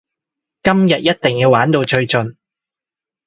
[0.63, 2.35] 今日一定要玩到最盡！